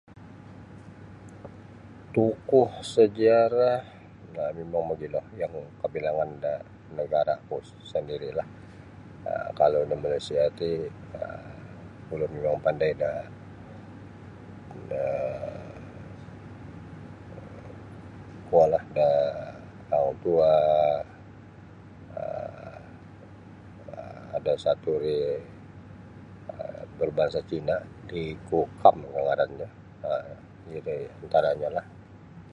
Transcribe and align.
Tokoh 2.15 2.71
sejarah 2.93 3.79
ino 4.25 4.41
mimang 4.57 4.85
mogilo 4.89 5.21
yang 5.41 5.53
kabilangan 5.81 6.29
da 6.43 6.53
nagara'ku 6.97 7.55
sandiri'lah 7.91 8.47
um 9.29 9.47
kalau 9.59 9.81
da 9.89 9.95
Malaysia 10.03 10.41
ti 10.59 10.71
um 11.21 11.49
ulun 12.13 12.31
mimang 12.35 12.55
mapandai 12.57 12.93
da 13.03 13.11
da 14.91 15.03
um 17.39 17.65
kuolah 18.47 18.83
da 18.97 19.07
Hang 19.91 20.13
Tuah 20.23 20.97
um 22.19 22.73
ada 24.37 24.53
satu 24.65 24.91
ri 25.03 25.15
um 26.53 26.81
berbangsa 26.99 27.39
Cina' 27.49 27.79
Lee 28.09 28.33
Ku 28.47 28.59
Kam 28.81 28.95
kah 29.13 29.23
ngarannyo 29.25 29.67
um 30.11 30.27
iri 30.77 30.97
antaranyolah. 31.23 31.85